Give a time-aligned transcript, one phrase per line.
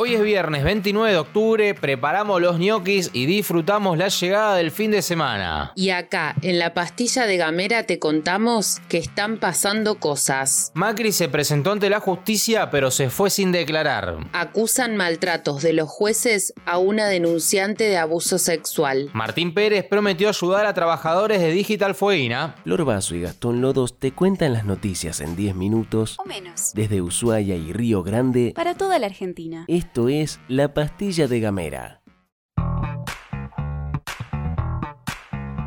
[0.00, 4.92] Hoy es viernes 29 de octubre, preparamos los ñoquis y disfrutamos la llegada del fin
[4.92, 5.72] de semana.
[5.74, 10.70] Y acá, en la pastilla de Gamera, te contamos que están pasando cosas.
[10.74, 14.18] Macri se presentó ante la justicia, pero se fue sin declarar.
[14.32, 19.10] Acusan maltratos de los jueces a una denunciante de abuso sexual.
[19.14, 22.54] Martín Pérez prometió ayudar a trabajadores de Digital Fueguina.
[22.64, 26.70] Lor Basso y Gastón Lodos te cuentan las noticias en 10 minutos O menos.
[26.74, 28.52] desde Ushuaia y Río Grande.
[28.54, 29.64] Para toda la Argentina.
[29.88, 32.02] Esto es La Pastilla de Gamera.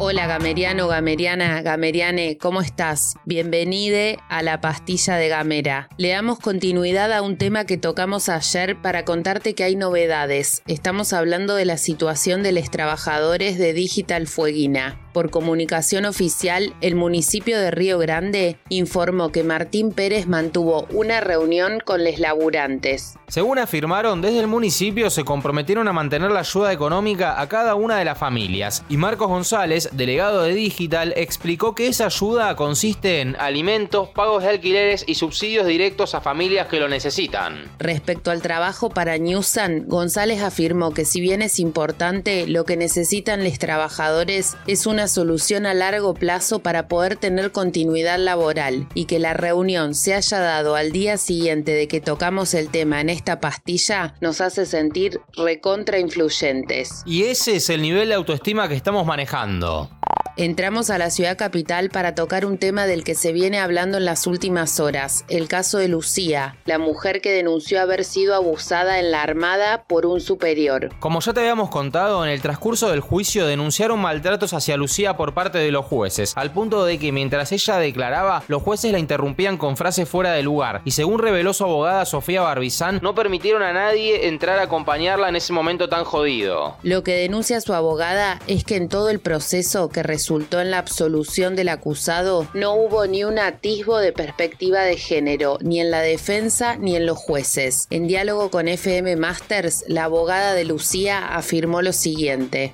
[0.03, 3.15] Hola Gameriano, Gameriana, Gameriane, ¿cómo estás?
[3.25, 5.89] Bienvenide a la pastilla de Gamera.
[5.97, 10.63] Le damos continuidad a un tema que tocamos ayer para contarte que hay novedades.
[10.65, 14.99] Estamos hablando de la situación de los trabajadores de Digital Fueguina.
[15.13, 21.81] Por comunicación oficial, el municipio de Río Grande informó que Martín Pérez mantuvo una reunión
[21.83, 23.15] con los laburantes.
[23.27, 27.97] Según afirmaron, desde el municipio se comprometieron a mantener la ayuda económica a cada una
[27.97, 28.83] de las familias.
[28.89, 34.49] Y Marcos González, delegado de Digital, explicó que esa ayuda consiste en alimentos, pagos de
[34.49, 37.69] alquileres y subsidios directos a familias que lo necesitan.
[37.79, 43.43] Respecto al trabajo para Newsan, González afirmó que si bien es importante, lo que necesitan
[43.43, 49.19] los trabajadores es una solución a largo plazo para poder tener continuidad laboral y que
[49.19, 53.39] la reunión se haya dado al día siguiente de que tocamos el tema en esta
[53.39, 57.03] pastilla nos hace sentir recontra influyentes.
[57.05, 59.89] Y ese es el nivel de autoestima que estamos manejando.
[60.37, 64.05] Entramos a la ciudad capital para tocar un tema del que se viene hablando en
[64.05, 69.11] las últimas horas, el caso de Lucía, la mujer que denunció haber sido abusada en
[69.11, 70.89] la Armada por un superior.
[70.99, 75.33] Como ya te habíamos contado, en el transcurso del juicio denunciaron maltratos hacia Lucía por
[75.33, 79.57] parte de los jueces, al punto de que mientras ella declaraba, los jueces la interrumpían
[79.57, 83.73] con frases fuera de lugar, y según reveló su abogada Sofía Barbizán, no permitieron a
[83.73, 86.77] nadie entrar a acompañarla en ese momento tan jodido.
[86.83, 90.77] Lo que denuncia su abogada es que en todo el proceso que resultó en la
[90.77, 96.01] absolución del acusado no hubo ni un atisbo de perspectiva de género, ni en la
[96.01, 97.87] defensa ni en los jueces.
[97.89, 102.71] En diálogo con FM Masters, la abogada de Lucía afirmó lo siguiente.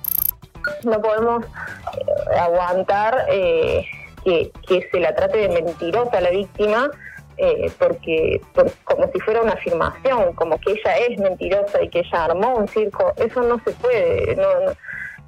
[0.84, 3.86] no podemos eh, aguantar eh,
[4.26, 4.52] que,
[4.92, 6.90] se la trate de mentirosa a la víctima
[7.38, 12.00] eh, porque por- como si fuera una afirmación, como que ella es mentirosa y que
[12.00, 14.72] ella armó un circo, eso no se puede, no, no,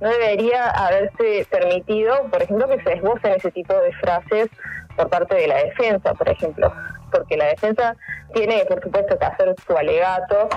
[0.01, 4.49] no debería haberse permitido, por ejemplo, que se esbocen ese tipo de frases
[4.97, 6.73] por parte de la defensa, por ejemplo,
[7.13, 7.97] porque la defensa
[8.35, 10.49] tiene, por supuesto, que hacer su alegato,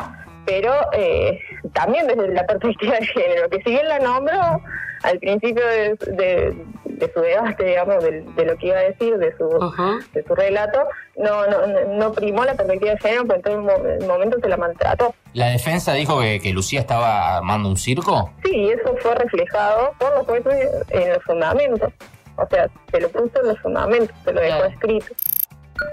[0.45, 1.39] pero eh,
[1.73, 4.61] también desde la perspectiva de género, que si bien la nombro
[5.03, 6.65] al principio de, de-
[6.97, 9.47] de su debate, digamos, de, de lo que iba a decir, de su,
[10.13, 10.79] de su relato,
[11.17, 14.07] no, no, no- no primó la perspectiva de género, pero en todo el mo- el
[14.07, 15.13] momento se la maltrató.
[15.33, 18.31] ¿La defensa dijo que, que Lucía estaba armando un circo?
[18.43, 21.91] Sí, eso fue reflejado por los jueces en los fundamentos.
[22.35, 25.05] O sea, se lo puso en los fundamentos, se lo dejó escrito.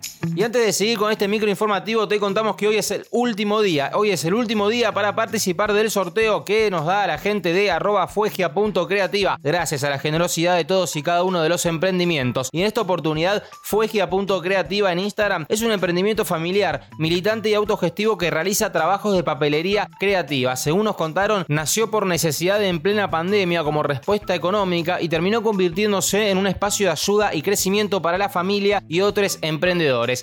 [0.02, 0.15] し。
[0.34, 3.90] Y antes de seguir con este micro informativo, te contamos que hoy es el último día.
[3.94, 7.70] Hoy es el último día para participar del sorteo que nos da la gente de
[7.70, 9.38] arroba fuegia.creativa.
[9.42, 12.48] Gracias a la generosidad de todos y cada uno de los emprendimientos.
[12.52, 18.30] Y en esta oportunidad, fuegia.creativa en Instagram es un emprendimiento familiar, militante y autogestivo que
[18.30, 20.56] realiza trabajos de papelería creativa.
[20.56, 26.30] Según nos contaron, nació por necesidad en plena pandemia como respuesta económica y terminó convirtiéndose
[26.30, 29.38] en un espacio de ayuda y crecimiento para la familia y otros jóvenes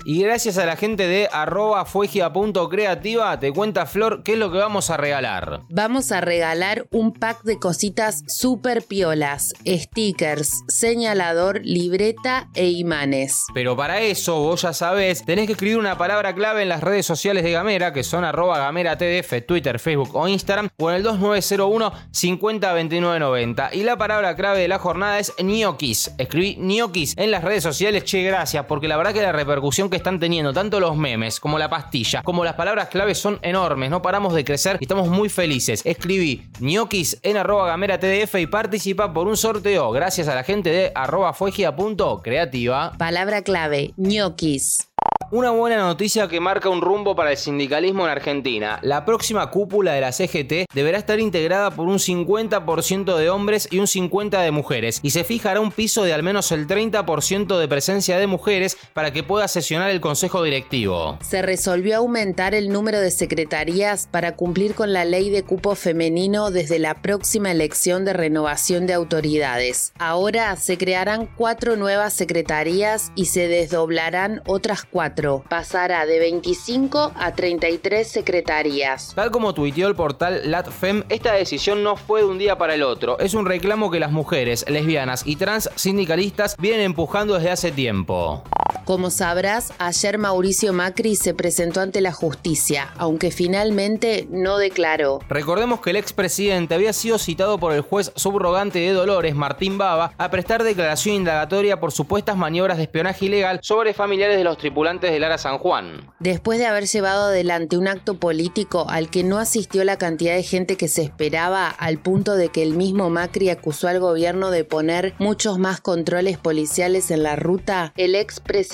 [0.05, 4.57] Y gracias a la gente de arroba fuegia.creativa, te cuenta Flor qué es lo que
[4.57, 5.61] vamos a regalar.
[5.69, 13.45] Vamos a regalar un pack de cositas super piolas, stickers, señalador, libreta e imanes.
[13.53, 17.05] Pero para eso, vos ya sabés, tenés que escribir una palabra clave en las redes
[17.05, 21.03] sociales de Gamera, que son arroba gamera tdf, Twitter, Facebook o Instagram, o en el
[21.03, 23.69] 2901 502990.
[23.73, 26.11] Y la palabra clave de la jornada es ñoquis.
[26.17, 29.97] Escribí ñoquis en las redes sociales, che, gracias, porque la verdad que la repercusión que
[29.97, 34.01] están teniendo tanto los memes como la pastilla, como las palabras clave son enormes, no
[34.01, 35.81] paramos de crecer y estamos muy felices.
[35.85, 40.69] Escribí ñoquis en arroba gamera tdf y participa por un sorteo gracias a la gente
[40.69, 42.93] de arroba fuegia.creativa.
[42.97, 44.92] Palabra clave, ñoquis.
[45.33, 48.77] Una buena noticia que marca un rumbo para el sindicalismo en Argentina.
[48.83, 53.79] La próxima cúpula de la CGT deberá estar integrada por un 50% de hombres y
[53.79, 57.67] un 50% de mujeres, y se fijará un piso de al menos el 30% de
[57.67, 61.17] presencia de mujeres para que pueda sesionar el Consejo Directivo.
[61.23, 66.51] Se resolvió aumentar el número de secretarías para cumplir con la ley de cupo femenino
[66.51, 69.93] desde la próxima elección de renovación de autoridades.
[69.97, 77.33] Ahora se crearán cuatro nuevas secretarías y se desdoblarán otras cuatro pasará de 25 a
[77.33, 79.13] 33 secretarías.
[79.15, 82.83] Tal como tuiteó el portal LatFem, esta decisión no fue de un día para el
[82.83, 83.17] otro.
[83.19, 88.43] Es un reclamo que las mujeres, lesbianas y trans sindicalistas vienen empujando desde hace tiempo.
[88.85, 95.21] Como sabrás, ayer Mauricio Macri se presentó ante la justicia, aunque finalmente no declaró.
[95.29, 100.11] Recordemos que el expresidente había sido citado por el juez subrogante de Dolores, Martín Baba,
[100.17, 105.11] a prestar declaración indagatoria por supuestas maniobras de espionaje ilegal sobre familiares de los tripulantes
[105.11, 106.11] de Lara San Juan.
[106.19, 110.43] Después de haber llevado adelante un acto político al que no asistió la cantidad de
[110.43, 114.65] gente que se esperaba, al punto de que el mismo Macri acusó al gobierno de
[114.65, 118.72] poner muchos más controles policiales en la ruta, el expresidente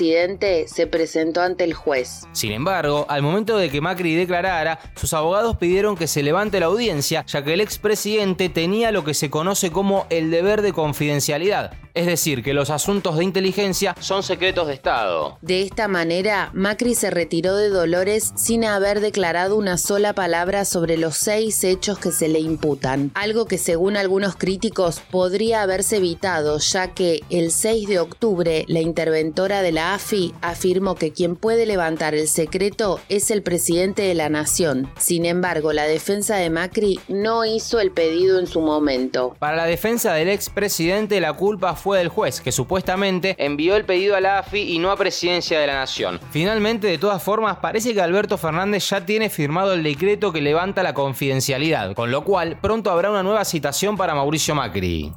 [0.67, 2.25] se presentó ante el juez.
[2.31, 6.67] Sin embargo, al momento de que Macri declarara, sus abogados pidieron que se levante la
[6.67, 11.73] audiencia, ya que el expresidente tenía lo que se conoce como el deber de confidencialidad,
[11.93, 15.37] es decir, que los asuntos de inteligencia son secretos de Estado.
[15.41, 20.97] De esta manera, Macri se retiró de Dolores sin haber declarado una sola palabra sobre
[20.97, 26.57] los seis hechos que se le imputan, algo que según algunos críticos podría haberse evitado,
[26.59, 31.65] ya que el 6 de octubre la interventora de la AFI afirmó que quien puede
[31.65, 34.89] levantar el secreto es el presidente de la nación.
[34.97, 39.35] Sin embargo, la defensa de Macri no hizo el pedido en su momento.
[39.39, 44.15] Para la defensa del expresidente, la culpa fue del juez, que supuestamente envió el pedido
[44.15, 46.19] a la AFI y no a Presidencia de la Nación.
[46.31, 50.83] Finalmente, de todas formas, parece que Alberto Fernández ya tiene firmado el decreto que levanta
[50.83, 55.11] la confidencialidad, con lo cual pronto habrá una nueva citación para Mauricio Macri.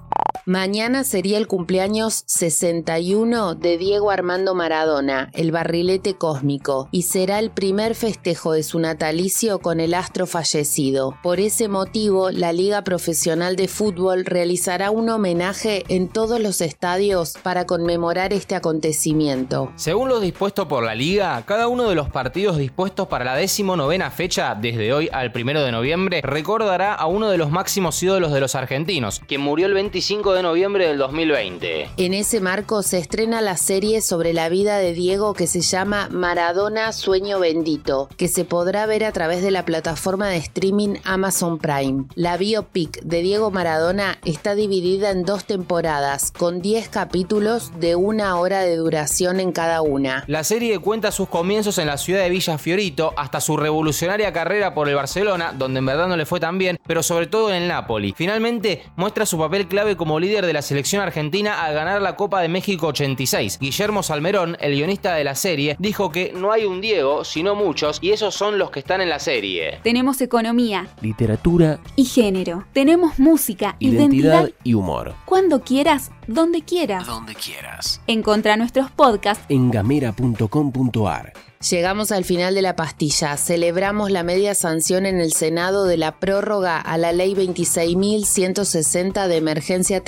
[0.44, 7.52] Mañana sería el cumpleaños 61 de Diego Armando Maradona, el barrilete cósmico, y será el
[7.52, 11.14] primer festejo de su natalicio con el astro fallecido.
[11.22, 17.34] Por ese motivo, la Liga Profesional de Fútbol realizará un homenaje en todos los estadios
[17.40, 19.70] para conmemorar este acontecimiento.
[19.76, 24.10] Según lo dispuesto por la Liga, cada uno de los partidos dispuestos para la decimonovena
[24.10, 28.40] fecha, desde hoy al primero de noviembre, recordará a uno de los máximos ídolos de
[28.40, 31.90] los argentinos, quien murió el 25 de noviembre del 2020.
[31.96, 36.08] En ese marco se estrena la serie sobre la vida de Diego que se llama
[36.11, 41.58] Maradona Sueño Bendito, que se podrá ver a través de la plataforma de streaming Amazon
[41.58, 42.05] Prime.
[42.14, 48.36] La biopic de Diego Maradona está dividida en dos temporadas, con 10 capítulos de una
[48.39, 50.24] hora de duración en cada una.
[50.27, 54.74] La serie cuenta sus comienzos en la ciudad de Villa Fiorito hasta su revolucionaria carrera
[54.74, 57.62] por el Barcelona, donde en verdad no le fue tan bien, pero sobre todo en
[57.62, 58.15] el Napoli.
[58.17, 62.41] Finalmente muestra su papel clave como líder de la selección argentina al ganar la Copa
[62.41, 63.58] de México 86.
[63.60, 67.98] Guillermo Salmerón, el guionista de la serie, dijo que no hay un Diego, sino muchos,
[68.00, 69.81] y esos son los que están en la serie.
[69.82, 72.64] Tenemos economía Literatura, y género.
[72.72, 75.14] Tenemos música, identidad identidad, y humor.
[75.26, 77.06] cuando quieras, donde quieras.
[77.06, 78.00] Donde quieras.
[78.06, 81.32] Encontra nuestros podcasts En gamera.com.ar.
[81.70, 83.36] Llegamos al final de la pastilla.
[83.36, 89.36] Celebramos la media sanción en el Senado de la prórroga a la ley 26.160 de
[89.36, 90.02] emergencia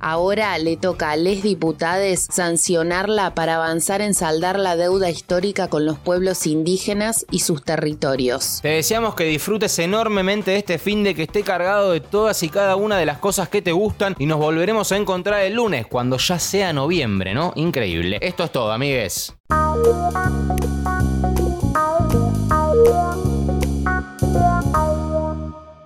[0.00, 5.84] Ahora le toca a les diputades sancionarla para avanzar en saldar la deuda histórica con
[5.84, 8.60] los pueblos indígenas y sus territorios.
[8.62, 12.48] Te deseamos que disfrutes enormemente de este fin de que esté cargado de todas y
[12.48, 15.86] cada una de las cosas que te gustan y nos volveremos a encontrar el lunes
[15.86, 17.52] cuando ya sea noviembre, ¿no?
[17.56, 18.18] Increíble.
[18.20, 19.34] Esto es todo, amigues.